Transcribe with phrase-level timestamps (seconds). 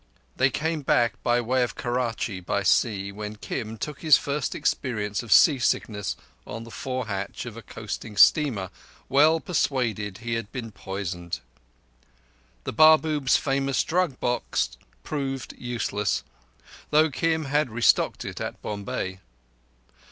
[0.35, 5.21] They came back by way of Karachi by sea, when Kim took his first experience
[5.21, 8.71] of sea sickness sitting on the fore hatch of a coasting steamer,
[9.09, 11.39] well persuaded he had been poisoned.
[12.63, 14.71] The Babu's famous drug box
[15.03, 16.23] proved useless,
[16.89, 19.19] though Kim had restocked it at Bombay.